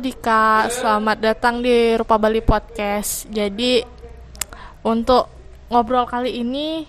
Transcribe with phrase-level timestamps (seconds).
[0.00, 3.28] Dika, selamat datang di Rupa Bali Podcast.
[3.28, 3.84] Jadi
[4.80, 5.28] untuk
[5.68, 6.88] ngobrol kali ini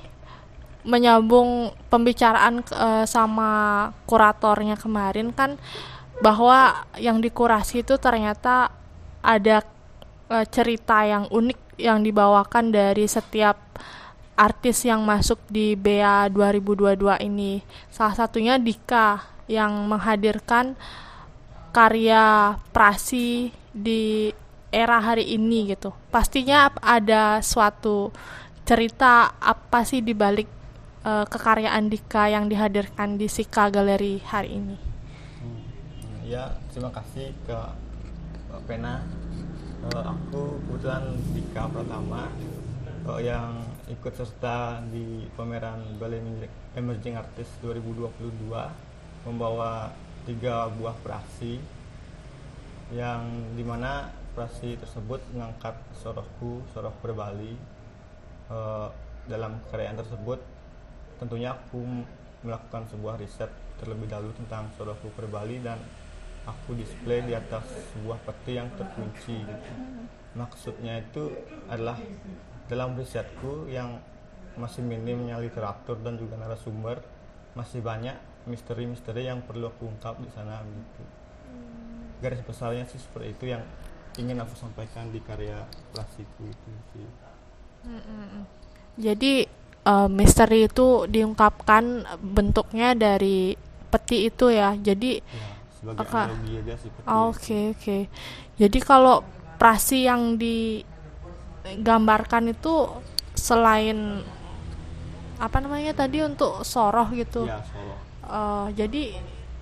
[0.87, 5.59] menyambung pembicaraan uh, sama kuratornya kemarin kan
[6.23, 8.71] bahwa yang dikurasi itu ternyata
[9.19, 9.59] ada
[10.31, 13.59] uh, cerita yang unik yang dibawakan dari setiap
[14.39, 17.59] artis yang masuk di BA 2022 ini.
[17.91, 19.19] Salah satunya Dika
[19.51, 20.79] yang menghadirkan
[21.71, 24.31] karya Prasi di
[24.71, 25.91] era hari ini gitu.
[26.11, 28.11] Pastinya ada suatu
[28.63, 30.47] cerita apa sih di balik
[31.03, 34.77] uh, kekaryaan Dika yang dihadirkan di Sika Galeri hari ini.
[35.43, 35.61] Hmm,
[36.23, 37.59] ya, terima kasih ke
[38.67, 39.03] Pena.
[39.81, 42.29] Uh, aku kebetulan Dika pertama
[43.09, 46.21] uh, yang ikut serta di pameran Bali
[46.77, 48.07] Emerging Artist 2022
[49.25, 49.91] membawa
[50.25, 51.57] tiga buah prasi
[52.91, 57.55] yang di mana prasi tersebut mengangkat sorohku, soroh berbali
[58.47, 58.57] e,
[59.27, 60.39] dalam karyaan tersebut.
[61.19, 61.83] Tentunya aku
[62.41, 65.77] melakukan sebuah riset terlebih dahulu tentang sorohku berbali dan
[66.45, 67.63] aku display di atas
[67.93, 69.39] sebuah peti yang terkunci.
[70.33, 71.31] Maksudnya itu
[71.69, 71.99] adalah
[72.71, 73.99] dalam risetku yang
[74.55, 76.99] masih minimnya literatur dan juga narasumber
[77.55, 81.03] masih banyak misteri-misteri yang perlu aku ungkap di sana gitu.
[82.21, 83.63] Garis besarnya sih seperti itu yang
[84.19, 87.07] ingin aku sampaikan di karya klasiku itu sih.
[88.99, 89.47] Jadi
[89.87, 93.55] uh, misteri itu diungkapkan bentuknya dari
[93.89, 94.75] peti itu ya.
[94.77, 97.17] Jadi ya, sebagai analogi aja sih Oke oke.
[97.33, 98.01] Okay, okay.
[98.59, 99.25] Jadi kalau
[99.57, 100.85] prasi yang di
[101.61, 102.89] gambarkan itu
[103.33, 104.21] selain
[105.41, 107.49] apa namanya tadi untuk soroh gitu.
[107.49, 108.10] Ya, soroh.
[108.25, 109.17] Uh, jadi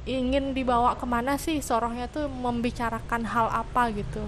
[0.10, 4.24] ingin dibawa ke mana sih sorohnya tuh membicarakan hal apa gitu?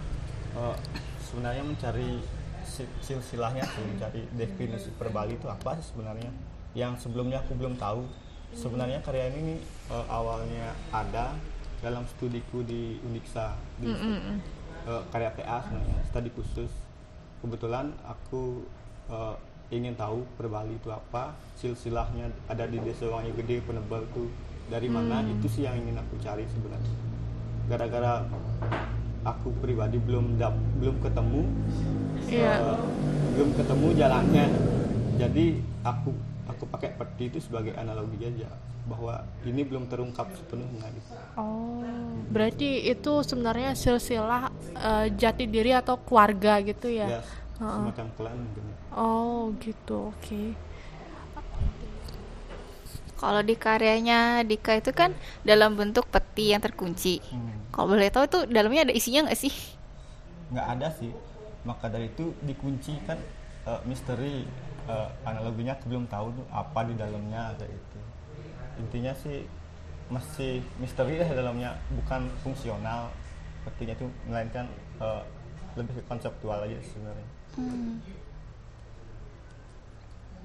[0.56, 0.76] Uh,
[1.24, 2.22] sebenarnya mencari
[3.04, 6.32] silsilahnya sih, mencari definisi perbali itu apa sih sebenarnya?
[6.76, 8.08] Yang sebelumnya aku belum tahu.
[8.52, 11.32] Sebenarnya karya ini uh, awalnya ada
[11.80, 14.38] dalam studiku di Uniksa di mm -hmm.
[14.92, 16.72] uh, karya TA sebenarnya, studi khusus
[17.42, 18.64] kebetulan aku
[19.10, 19.36] uh,
[19.72, 24.28] ingin tahu perbali itu apa silsilahnya ada di desa Wangi Gede penebal itu
[24.68, 25.40] dari mana hmm.
[25.40, 26.96] itu sih yang ingin aku cari sebenarnya
[27.72, 28.28] gara-gara
[29.24, 31.42] aku pribadi belum dap, belum ketemu
[32.28, 32.60] yeah.
[32.60, 32.76] Iya.
[32.76, 32.84] uh,
[33.40, 34.46] belum ketemu jalannya
[35.16, 35.46] jadi
[35.88, 36.12] aku
[36.52, 38.52] aku pakai peti itu sebagai analogi aja
[38.82, 41.14] bahwa ini belum terungkap sepenuhnya gitu.
[41.38, 41.86] Oh,
[42.34, 47.22] berarti itu sebenarnya silsilah uh, jati diri atau keluarga gitu ya?
[47.22, 47.30] Yes,
[47.70, 48.64] semacam klan mungkin.
[48.96, 50.10] Oh, gitu.
[50.10, 50.26] Oke.
[50.26, 50.48] Okay.
[53.22, 55.14] Kalau di karyanya Dika itu kan
[55.46, 57.22] dalam bentuk peti yang terkunci.
[57.30, 57.70] Hmm.
[57.70, 59.54] Kalau boleh tahu itu dalamnya ada isinya nggak sih?
[60.50, 61.14] Nggak ada sih.
[61.62, 63.22] Maka dari itu dikunci kan
[63.70, 64.50] uh, misteri
[64.90, 68.00] uh, analoginya aku belum tahu tuh apa di dalamnya kayak itu
[68.82, 69.46] intinya sih
[70.10, 73.14] masih misteri ya dalamnya bukan fungsional
[73.62, 74.66] sepertinya itu melainkan
[74.98, 75.22] uh,
[75.78, 77.28] lebih konseptual aja sebenarnya.
[77.52, 78.00] Hmm.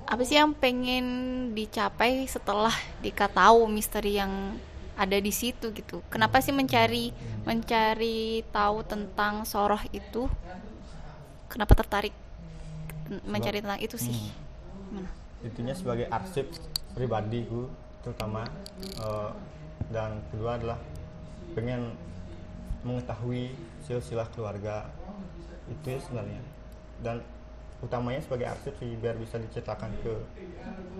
[0.06, 1.06] apa sih yang pengen
[1.50, 2.70] dicapai setelah
[3.02, 4.54] Dika tahu misteri yang
[4.94, 5.98] ada di situ gitu?
[6.06, 7.10] Kenapa sih mencari
[7.42, 10.30] mencari tahu tentang soroh itu?
[11.50, 12.14] Kenapa tertarik
[13.26, 14.14] mencari tentang itu sih?
[14.86, 15.06] Hmm.
[15.42, 16.46] intinya sebagai arsip
[16.94, 17.66] pribadi gue
[18.06, 18.46] terutama
[19.02, 19.34] uh,
[19.90, 20.78] dan kedua adalah
[21.52, 21.92] pengen
[22.86, 23.50] mengetahui
[23.82, 24.86] silsilah keluarga
[25.66, 26.40] itu ya sebenarnya
[27.02, 27.20] dan
[27.84, 30.14] utamanya sebagai arsip sih biar bisa diceritakan ke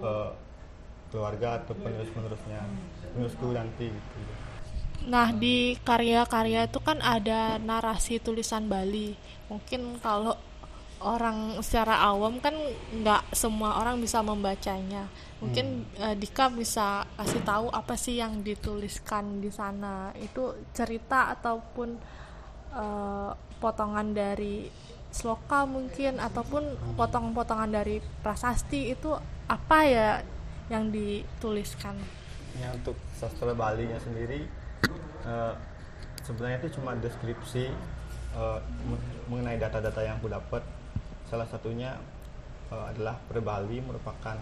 [0.04, 0.30] uh,
[1.08, 2.60] keluarga atau penerus-penerusnya
[3.14, 4.18] penerusku nanti gitu.
[5.06, 9.16] Nah di karya-karya itu kan ada narasi tulisan Bali.
[9.48, 10.36] Mungkin kalau
[11.00, 12.56] orang secara awam kan
[12.92, 15.04] nggak semua orang bisa membacanya
[15.44, 16.00] mungkin hmm.
[16.00, 22.00] uh, Dika bisa kasih tahu apa sih yang dituliskan di sana itu cerita ataupun
[22.76, 24.68] uh, potongan dari
[25.08, 29.16] sloka mungkin ataupun potongan-potongan dari prasasti itu
[29.48, 30.10] apa ya
[30.68, 31.96] yang dituliskan?
[32.60, 34.44] Ya untuk sastra Bali nya sendiri
[35.24, 35.56] uh,
[36.20, 37.72] sebenarnya itu cuma deskripsi
[38.36, 38.60] uh,
[39.32, 40.60] mengenai data-data yang aku dapat.
[41.26, 41.96] Salah satunya
[42.68, 44.36] uh, adalah Perbali merupakan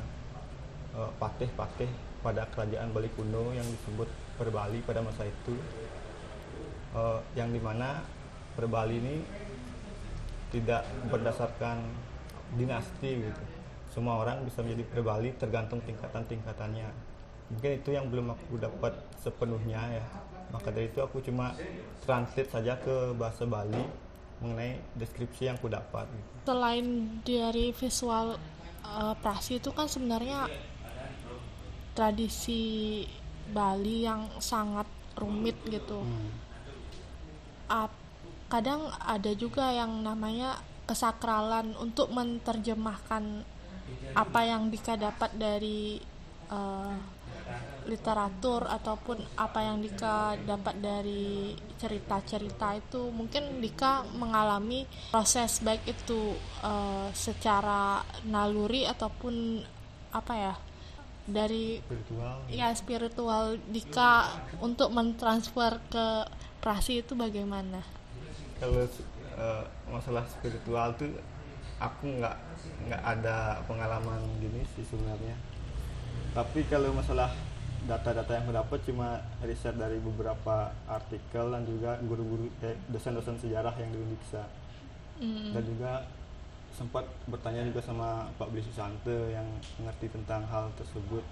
[0.95, 1.91] Eh, patih-patih
[2.23, 4.07] pada kerajaan Bali kuno yang disebut
[4.39, 5.59] Perbali pada masa itu.
[6.95, 7.99] Uh, yang di mana
[8.55, 9.17] Perbali ini
[10.55, 11.83] tidak berdasarkan
[12.55, 13.43] dinasti gitu.
[13.91, 16.89] Semua orang bisa menjadi Perbali tergantung tingkatan-tingkatannya.
[17.51, 20.07] Mungkin itu yang belum aku dapat sepenuhnya ya.
[20.55, 21.55] Maka dari itu aku cuma
[22.07, 23.83] translate saja ke bahasa Bali
[24.43, 26.31] mengenai deskripsi yang aku dapat gitu.
[26.45, 26.87] selain
[27.23, 28.37] dari visual
[28.83, 30.51] uh, prasi itu kan sebenarnya
[31.95, 33.07] tradisi
[33.55, 34.85] Bali yang sangat
[35.15, 36.03] rumit gitu.
[37.71, 38.04] Ap-
[38.55, 43.43] kadang ada juga yang namanya kesakralan untuk menerjemahkan
[44.15, 45.99] apa yang Dika dapat dari
[46.55, 46.95] uh,
[47.91, 56.39] literatur ataupun apa yang Dika dapat dari cerita-cerita itu mungkin Dika mengalami proses baik itu
[56.63, 59.67] uh, secara naluri ataupun
[60.15, 60.55] apa ya
[61.27, 64.31] dari spiritual ya spiritual Dika
[64.63, 66.07] untuk mentransfer ke
[66.63, 68.04] prasi itu bagaimana?
[68.61, 71.11] Kalau eh, masalah spiritual tuh
[71.83, 72.37] aku nggak
[72.89, 75.35] nggak ada pengalaman gini sih sebenarnya.
[76.35, 77.31] Tapi kalau masalah
[77.85, 79.09] data-data yang aku dapat cuma
[79.45, 84.45] riset dari beberapa artikel dan juga guru-guru eh, dosen-dosen sejarah yang di Undiksa
[85.15, 85.55] Mm.
[85.55, 85.93] dan juga
[86.75, 89.47] sempat bertanya juga sama Pak Bli Susanto yang
[89.79, 91.23] mengerti tentang hal tersebut.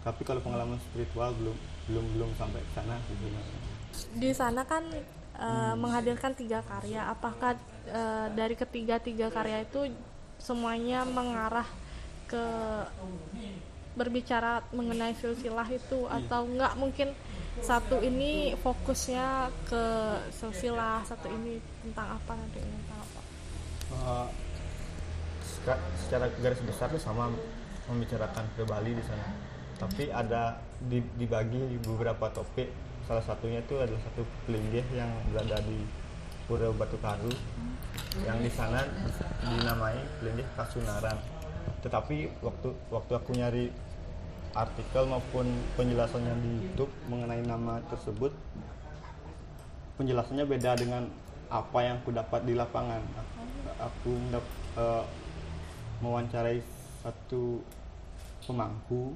[0.00, 1.56] Tapi kalau pengalaman spiritual belum
[1.88, 3.60] belum belum sampai ke sana sebenarnya.
[4.16, 4.88] Di sana kan
[5.38, 7.06] uh, menghadirkan tiga karya.
[7.10, 7.58] Apakah
[7.90, 9.90] uh, dari ketiga tiga karya itu
[10.38, 11.66] semuanya mengarah
[12.26, 12.44] ke
[13.94, 16.06] berbicara mengenai silsilah itu?
[16.10, 17.14] Atau enggak mungkin
[17.62, 19.84] satu ini fokusnya ke
[20.34, 23.20] silsilah satu ini tentang apa nanti ini tentang apa?
[23.94, 24.26] Uh,
[26.02, 27.30] secara garis besar tuh sama
[27.86, 29.28] membicarakan ke Bali di sana.
[29.74, 32.70] Tapi ada di- dibagi beberapa topik
[33.04, 35.84] salah satunya itu adalah satu pelinggih yang berada di
[36.44, 37.32] Pura Batu Karu
[38.24, 38.84] yang di sana
[39.44, 41.16] dinamai pelinggih Kasunaran
[41.84, 43.64] tetapi waktu waktu aku nyari
[44.54, 48.30] artikel maupun penjelasannya di YouTube mengenai nama tersebut
[49.98, 51.06] penjelasannya beda dengan
[51.50, 53.02] apa yang aku dapat di lapangan.
[53.78, 55.04] Aku mendap- eh,
[56.02, 56.58] mewawancarai
[57.02, 57.62] satu
[58.42, 59.14] pemangku.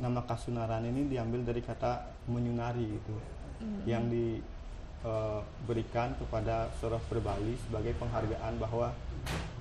[0.00, 3.16] Nama Kasunaran ini diambil dari kata menyunari itu,
[3.84, 8.94] yang diberikan kepada seorang Perbali sebagai penghargaan bahwa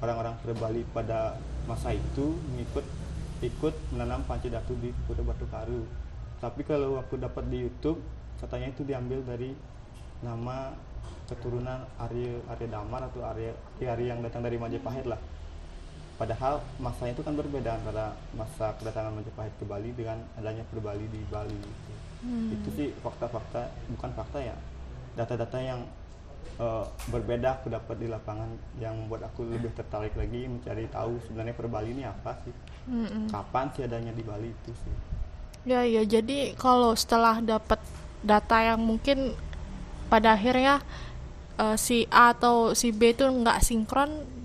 [0.01, 1.37] orang-orang Perbali pada
[1.67, 2.85] masa itu mengikut
[3.41, 5.85] ikut menanam panci datu di Pura Batu Karu.
[6.41, 8.01] Tapi kalau aku dapat di YouTube,
[8.41, 9.53] katanya itu diambil dari
[10.25, 10.73] nama
[11.29, 15.17] keturunan Arya Arya Damar atau Arya Arya yang datang dari Majapahit lah.
[16.21, 21.17] Padahal masanya itu kan berbeda antara masa kedatangan Majapahit ke Bali dengan adanya Perbali di
[21.33, 21.49] Bali.
[21.49, 21.91] gitu.
[22.53, 24.53] Itu sih fakta-fakta, bukan fakta ya,
[25.17, 25.81] data-data yang
[26.61, 31.57] eh, berbeda aku dapat di lapangan yang membuat aku lebih tertarik lagi mencari tahu sebenarnya
[31.57, 32.53] Perbali ini apa sih,
[32.85, 33.25] Mm-mm.
[33.33, 34.93] kapan sih adanya di Bali itu sih.
[35.65, 37.81] Ya ya jadi kalau setelah dapat
[38.21, 39.33] data yang mungkin
[40.05, 40.85] pada akhirnya
[41.57, 44.40] eh, si A atau si B itu nggak sinkron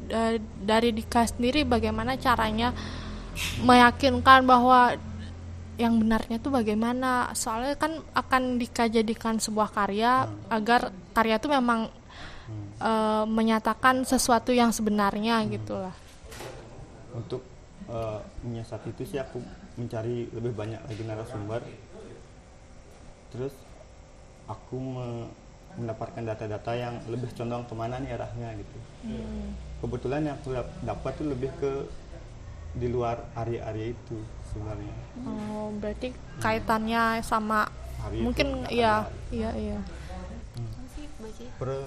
[0.63, 2.73] dari Dika sendiri bagaimana caranya
[3.61, 4.97] meyakinkan bahwa
[5.77, 7.31] yang benarnya itu bagaimana?
[7.37, 11.93] Soalnya kan akan Dika jadikan sebuah karya agar karya itu memang
[12.81, 15.95] eh, menyatakan sesuatu yang sebenarnya gitulah.
[17.17, 17.41] untuk
[17.89, 19.41] eh, menyiasati itu sih aku
[19.77, 21.61] mencari lebih banyak lagi narasumber.
[23.33, 23.53] Terus
[24.49, 25.29] aku me-
[25.77, 28.79] mendapatkan data-data yang lebih condong ke mana nih arahnya gitu
[29.79, 31.73] kebetulan yang aku dap- dapat tuh lebih ke
[32.75, 34.17] di luar area-area itu
[34.47, 34.95] sebenarnya.
[35.23, 37.65] Oh, berarti kaitannya sama
[37.99, 39.13] Hari mungkin itu iya ada.
[39.31, 39.79] iya iya.
[40.91, 41.53] Sih bacanya?
[41.57, 41.79] pre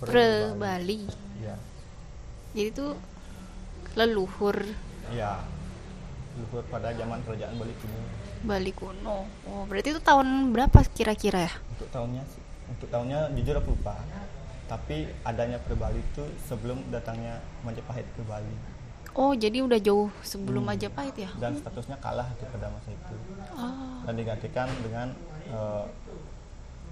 [0.00, 1.04] Pre Bali.
[1.38, 1.56] ya
[2.50, 2.86] Jadi itu
[3.94, 4.56] leluhur.
[5.10, 5.44] Ya
[6.36, 7.98] luhur pada zaman kerajaan Bali kuno.
[8.42, 9.16] Bali kuno.
[9.44, 11.52] Oh, berarti itu tahun berapa kira-kira ya?
[11.70, 13.96] untuk tahunnya sih- untuk tahunnya jujur aku lupa
[14.70, 18.54] tapi adanya Perbali itu sebelum datangnya Majapahit ke Bali
[19.12, 20.70] Oh, jadi udah jauh sebelum Hmm.
[20.70, 21.30] Majapahit ya?
[21.36, 23.14] dan statusnya kalah itu pada masa itu
[23.52, 25.10] Oh, dan digantikan dengan
[25.44, 25.84] eh,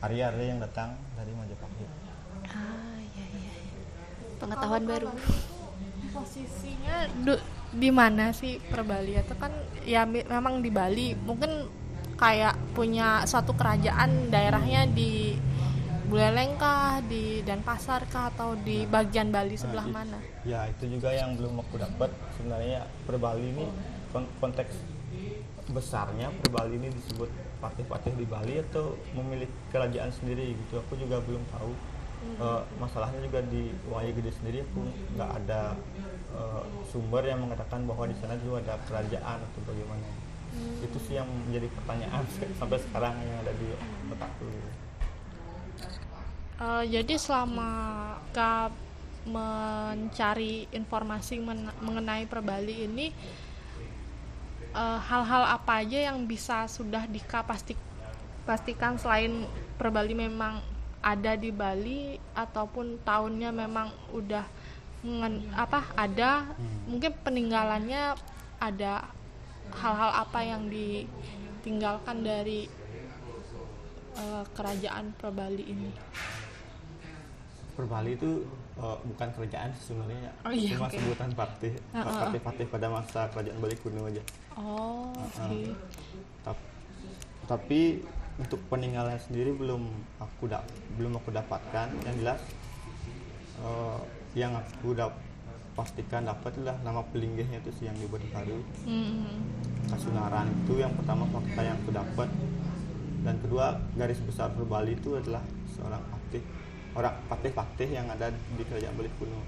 [0.00, 1.90] Arya-Arya yang datang dari Majapahit
[2.48, 3.82] ah, iya, iya, iya.
[4.36, 5.14] Pengetahuan baru.
[6.08, 9.52] posisinya du- di mana sih Perbali itu kan
[9.84, 11.68] ya mi- memang di Bali mungkin
[12.16, 15.36] kayak punya suatu kerajaan daerahnya di
[16.08, 20.18] Buleleng kah di Denpasar kah atau di bagian Bali sebelah Nah, mana?
[20.40, 22.08] ya itu juga yang belum aku dapat.
[22.32, 23.68] Sebenarnya Perbali ini
[24.08, 24.72] kon- konteks
[25.68, 27.28] besarnya Perbali ini disebut
[27.60, 30.80] patih-patih di Bali atau memiliki kerajaan sendiri gitu.
[30.80, 31.72] Aku juga belum tahu.
[32.18, 34.80] Eh, masalahnya juga di Wahyu Gede sendiri aku
[35.14, 35.76] nggak ada
[36.32, 40.08] eh, sumber yang mengatakan bahwa di sana juga ada kerajaan atau bagaimana.
[40.80, 42.24] Itu sih yang menjadi pertanyaan
[42.58, 43.68] sampai sekarang yang ada di
[44.08, 44.48] otakku
[46.58, 47.70] Uh, jadi selama
[48.34, 48.74] kak
[49.30, 53.14] mencari informasi men- mengenai Perbali ini
[54.74, 57.78] uh, hal-hal apa aja yang bisa sudah Dika pasti
[58.42, 59.46] pastikan selain
[59.78, 60.58] Perbali memang
[60.98, 64.42] ada di Bali ataupun tahunnya memang udah
[65.54, 66.42] apa ada
[66.90, 68.18] mungkin peninggalannya
[68.58, 69.06] ada
[69.78, 72.66] hal-hal apa yang ditinggalkan dari
[74.18, 75.90] uh, kerajaan Perbali ini.
[77.78, 78.42] Perbali itu
[78.74, 80.98] uh, bukan kerajaan sebenarnya Oh iya, cuma oke.
[80.98, 81.30] sebutan
[81.94, 82.26] ah, ah.
[82.26, 85.78] patih-patih pada masa kerajaan Bali kuno aja Oh, oke.
[86.42, 86.66] Tap-
[87.46, 88.02] tapi
[88.36, 89.86] untuk peninggalan sendiri belum
[90.18, 92.42] aku da- belum aku dapatkan yang jelas
[93.58, 93.98] eh,
[94.34, 95.08] yang aku udah
[95.72, 99.38] pastikan dapat adalah nama pelinggihnya itu yang dibuat baru Hmm.
[99.86, 102.28] Kasunaran itu yang pertama fakta yang aku dapat
[103.18, 106.42] dan kedua garis besar Bali itu adalah seorang patih
[106.98, 109.38] orang patih-patih yang ada di kerajaan Bali kuno.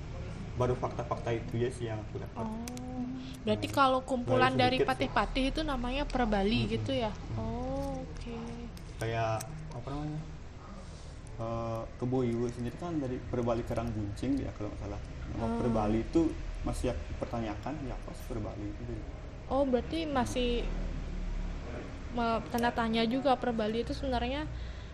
[0.54, 2.46] Baru fakta-fakta itu ya sih yang aku dapat.
[2.46, 3.02] Oh.
[3.42, 7.10] Berarti kalau kumpulan dari patih-patih itu namanya Perbali gitu ya?
[7.34, 8.36] Oh, oke.
[9.00, 9.40] kayak
[9.72, 10.20] apa namanya?
[11.40, 15.00] Eh Keboyu sendiri kan dari Perbali Kerang Guncing ya kalau nggak salah.
[15.30, 15.58] Nama Oh.
[15.62, 16.22] Perbali itu
[16.60, 18.82] masih pertanyakan ya apa sih Perbali itu
[19.48, 20.62] Oh, berarti masih
[22.52, 24.44] tanda tanya juga Perbali itu sebenarnya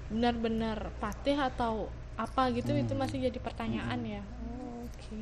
[0.07, 3.01] benar-benar patih atau apa gitu itu Hmm.
[3.05, 4.23] masih jadi pertanyaan ya.
[4.43, 5.19] Oh, oke.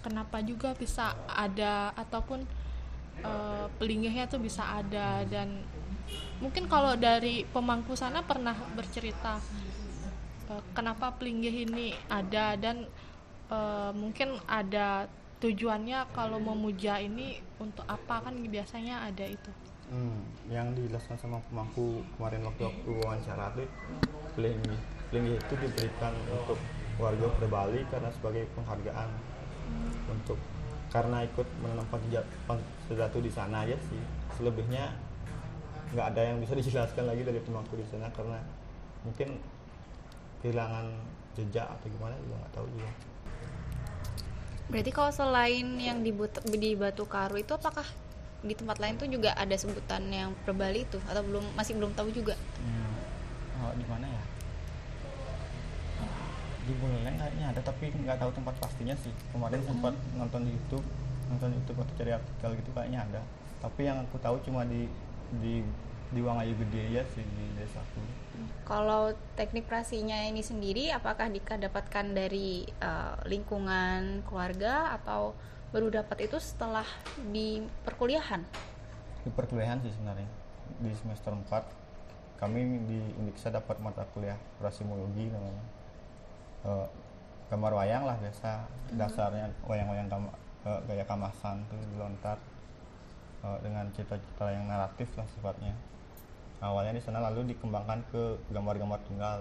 [0.00, 2.46] Kenapa juga bisa ada ataupun
[3.20, 5.60] eh, pelinggihnya tuh bisa ada dan
[6.40, 9.36] mungkin kalau dari pemangku sana pernah bercerita
[10.48, 12.88] eh, kenapa pelinggih ini ada dan
[13.50, 15.04] eh, mungkin ada
[15.40, 18.20] tujuannya kalau memuja ini untuk apa?
[18.20, 19.50] Kan biasanya ada itu.
[19.90, 23.66] Hmm, yang dijelaskan sama pemangku kemarin waktu aku wawancara tuh
[24.38, 24.76] pelingi
[25.10, 26.60] pelingi itu diberikan untuk
[27.00, 29.10] warga Perbali karena sebagai penghargaan.
[30.12, 30.38] Untuk
[30.92, 31.48] karena ikut
[32.46, 34.00] peng- sesuatu di sana aja sih.
[34.36, 34.92] Selebihnya
[35.90, 38.38] nggak ada yang bisa dijelaskan lagi dari pemangku di sana karena
[39.02, 39.40] mungkin
[40.44, 40.86] kehilangan
[41.34, 42.90] jejak atau gimana juga nggak tahu juga
[44.70, 47.82] Berarti kalau selain yang di, But- di Batu Karu itu apakah
[48.40, 52.08] di tempat lain tuh juga ada sebutan yang Perbali itu atau belum masih belum tahu
[52.14, 52.38] juga?
[52.62, 52.94] Hmm,
[53.66, 54.22] oh, di mana ya?
[56.64, 59.12] Di Buleleng kayaknya ada tapi nggak tahu tempat pastinya sih.
[59.34, 60.86] Kemarin sempat nonton di YouTube,
[61.28, 63.20] nonton YouTube atau cari artikel gitu kayaknya ada.
[63.60, 64.86] Tapi yang aku tahu cuma di
[65.42, 65.66] di
[66.10, 68.02] di Wangayu Gede ya sih di desaku.
[68.66, 75.34] Kalau teknik prasinya ini sendiri apakah Dika dapatkan dari eh, lingkungan keluarga atau
[75.70, 76.86] baru dapat itu setelah
[77.30, 78.42] di perkuliahan?
[79.22, 80.30] Di perkuliahan sih sebenarnya.
[80.82, 85.64] Di semester 4 kami di Undiksa dapat mata kuliah prasimologi namanya.
[86.66, 86.86] Eh,
[87.50, 88.62] gambar wayang lah biasa
[88.94, 92.38] dasarnya wayang-wayang eh, gaya kamasan tuh dilontar
[93.46, 95.74] eh, dengan cerita-cerita yang naratif lah sifatnya
[96.60, 99.38] awalnya di sana lalu dikembangkan ke gambar-gambar tunggal.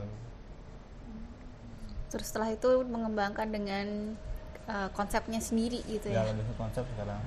[2.10, 4.18] Terus setelah itu mengembangkan dengan
[4.66, 6.26] eh, konsepnya sendiri gitu ya?
[6.26, 6.32] Ya?
[6.32, 7.22] lebih ke konsep sekarang.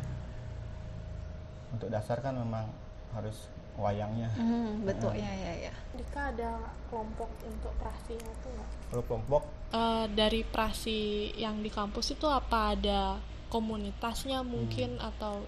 [1.72, 2.68] Untuk dasar kan memang
[3.12, 4.28] harus wayangnya.
[4.36, 5.16] Hmm, betul.
[5.16, 5.74] Ya ya ya.
[5.96, 8.70] Dika ada kelompok untuk prasinya tuh nggak?
[8.92, 9.42] kalau kelompok?
[9.72, 12.76] Eh, dari prasi yang di kampus itu apa?
[12.76, 13.16] Ada
[13.52, 15.44] komunitasnya mungkin atau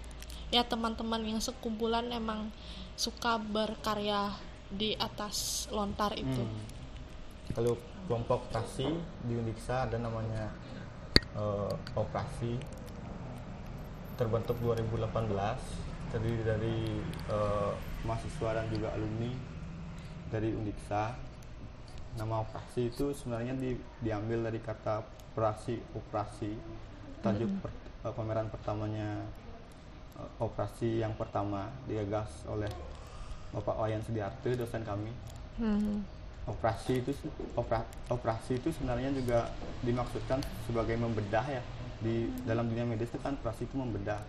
[0.55, 2.47] ya teman-teman yang sekumpulan emang
[2.95, 4.31] suka berkarya
[4.71, 6.63] di atas lontar itu Hmm.
[7.51, 7.75] Kalau
[8.07, 8.87] kelompok operasi
[9.21, 10.49] di Undiksa ada namanya
[11.35, 12.55] eh, operasi
[14.15, 15.27] terbentuk 2018
[16.09, 16.77] terdiri dari
[17.27, 17.71] eh,
[18.01, 19.31] mahasiswa dan juga alumni
[20.31, 21.13] dari Undiksa.
[22.15, 26.49] Nama operasi itu sebenarnya di- diambil dari kata operasi operasi
[27.21, 29.21] tajuk per- eh, pameran pertamanya
[30.39, 32.69] operasi yang pertama digagas oleh
[33.51, 35.11] Bapak Wayan Sudiarte dosen kami.
[35.55, 36.03] Hmm.
[36.45, 37.09] operasi itu
[37.57, 39.49] opera- operasi itu sebenarnya juga
[39.81, 40.37] dimaksudkan
[40.69, 41.63] sebagai membedah ya.
[41.97, 44.21] Di dalam dunia medis itu kan operasi itu membedah.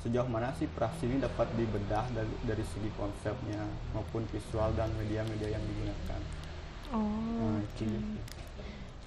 [0.00, 5.52] Sejauh mana sih operasi ini dapat dibedah dari, dari segi konsepnya maupun visual dan media-media
[5.52, 6.20] yang digunakan?
[6.88, 7.84] Oh nah, itu.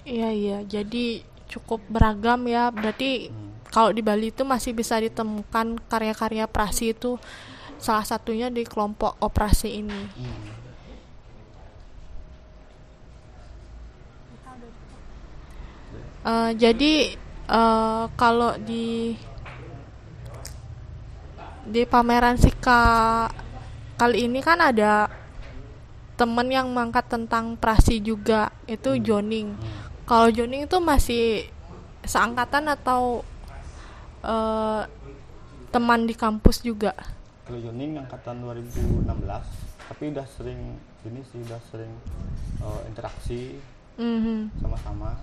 [0.06, 0.58] iya iya.
[0.62, 2.70] Jadi cukup beragam ya.
[2.70, 3.55] Berarti Hmm.
[3.76, 7.20] Kalau di Bali itu masih bisa ditemukan karya-karya prasi itu
[7.76, 10.56] salah satunya di kelompok operasi ini Hmm.
[16.26, 17.14] Eh, jadi
[17.46, 19.14] eh, kalau di
[21.66, 22.82] di pameran Sika
[23.94, 25.06] kali ini kan ada
[26.18, 29.54] temen yang mengangkat tentang prasi juga itu Joning.
[30.02, 31.46] Kalau Joning itu masih
[32.02, 33.22] seangkatan atau
[34.26, 34.82] eh,
[35.70, 36.92] teman di kampus juga?
[37.46, 39.06] Kalau Joning angkatan 2016,
[39.86, 40.60] tapi udah sering
[41.06, 41.92] ini sih udah sering
[42.58, 43.62] eh, interaksi
[43.96, 44.58] Mhm.
[44.58, 45.14] sama-sama.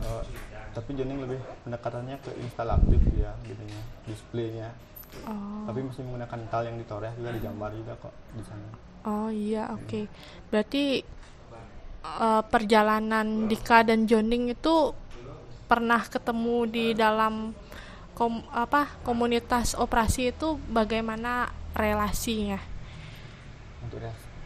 [0.00, 0.22] Eh,
[0.70, 4.70] tapi Joning lebih pendekatannya ke instalatif ya, gitunya, displaynya.
[5.26, 5.66] Oh.
[5.66, 8.68] Tapi masih menggunakan tal yang ditoreh juga digambar juga kok di sana.
[9.04, 10.06] Oh iya, oke.
[10.50, 11.02] Berarti
[12.04, 14.92] eh, perjalanan Dika dan Joning itu
[15.64, 17.56] pernah ketemu di dalam
[18.14, 22.62] kom- apa komunitas operasi itu bagaimana relasinya?
[23.82, 24.00] Untuk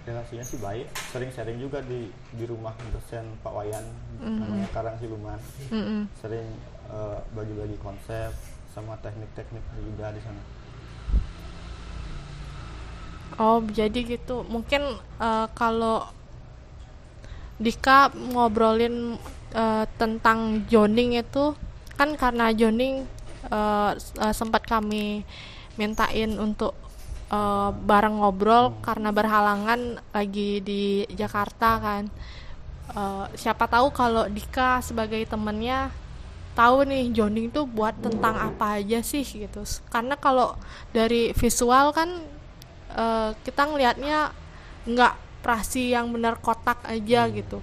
[0.08, 3.84] relasinya sih baik, sering sharing juga di di rumah dosen Pak Wayan
[4.18, 5.38] namanya Karang Siluman.
[5.68, 6.08] Mm-mm.
[6.18, 6.48] Sering
[6.88, 8.32] eh, bagi-bagi konsep
[8.72, 10.42] sama teknik-teknik juga di sana.
[13.38, 14.42] Oh, jadi gitu.
[14.48, 14.82] Mungkin
[15.20, 16.08] eh, kalau
[17.60, 19.20] Dika ngobrolin
[19.52, 21.52] eh, tentang joning itu
[21.98, 23.04] kan karena joning
[23.96, 25.24] s- eh, sempat kami
[25.80, 26.74] mintain untuk
[27.28, 32.04] eh, bareng ngobrol karena berhalangan lagi di Jakarta kan.
[32.96, 35.92] Eh, siapa tahu kalau Dika sebagai temennya
[36.56, 39.62] tahu nih joning tuh buat tentang apa aja sih gitu.
[39.92, 40.56] Karena kalau
[40.90, 42.08] dari visual kan
[42.96, 44.32] eh, kita ngelihatnya
[44.88, 45.14] nggak
[45.44, 47.60] prasi yang benar kotak aja gitu.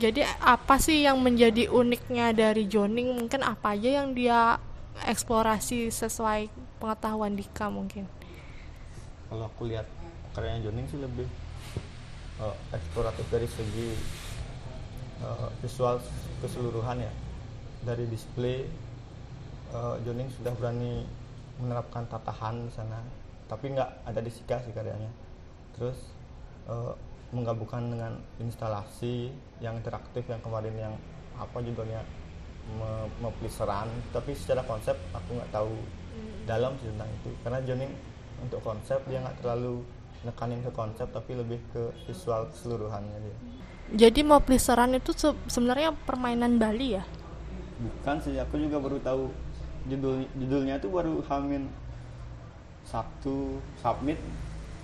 [0.00, 3.12] Jadi apa sih yang menjadi uniknya dari joning?
[3.18, 4.56] Mungkin apa aja yang dia
[5.08, 8.04] eksplorasi sesuai pengetahuan Dika mungkin.
[9.32, 9.88] Kalau aku lihat
[10.36, 11.28] karyanya Joning sih lebih
[12.40, 13.88] eh, eksploratif dari segi
[15.24, 16.00] eh, visual
[16.44, 17.12] keseluruhan ya.
[17.82, 18.68] Dari display
[19.72, 21.04] eh, Joning sudah berani
[21.60, 23.00] menerapkan tatahan di sana,
[23.48, 25.10] tapi nggak ada di Sika sih karyanya.
[25.76, 25.98] Terus
[26.68, 26.94] eh,
[27.32, 28.12] menggabungkan dengan
[28.44, 29.32] instalasi
[29.64, 30.94] yang interaktif yang kemarin yang
[31.40, 32.04] apa judulnya
[33.20, 35.72] mempeliseran tapi secara konsep aku nggak tahu
[36.44, 37.30] dalam sih tentang itu.
[37.42, 37.92] Karena Joning
[38.42, 39.82] untuk konsep dia nggak terlalu
[40.22, 43.36] nekanin ke konsep tapi lebih ke visual keseluruhannya dia.
[44.06, 47.04] Jadi mau pelisaran itu se- sebenarnya permainan Bali ya?
[47.82, 49.26] bukan sih aku juga baru tahu
[49.90, 51.66] judul judulnya tuh baru Hamin
[52.86, 54.18] Sabtu submit.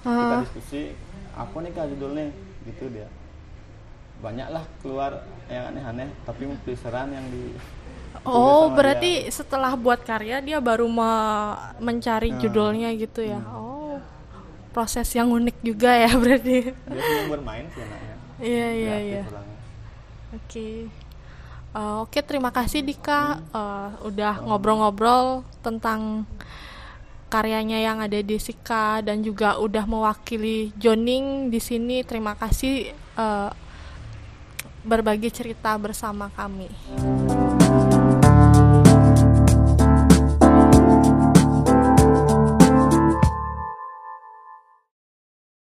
[0.03, 0.43] Kita Ah.
[0.43, 0.95] diskusi
[1.35, 2.31] apa nih kak judulnya?
[2.67, 3.07] Gitu dia
[4.19, 7.55] banyaklah keluar yang aneh-aneh tapi pelisaran yang di
[8.27, 12.41] Oh, berarti setelah buat karya dia baru me- mencari Nah.
[12.41, 13.39] judulnya gitu ya.
[13.47, 14.01] Oh.
[14.69, 16.73] Proses yang unik juga ya berarti.
[16.75, 19.23] dia senang bermain sih anaknya Iya, iya, iya.
[20.31, 20.69] Oke.
[21.69, 26.27] Eh, oke, terima kasih Dika Eh, udah ngobrol-ngobrol tentang
[27.29, 32.03] karyanya yang ada di Sika dan juga udah mewakili Joning di sini.
[32.03, 33.51] Terima kasih eh,
[34.87, 36.71] berbagi cerita bersama kami.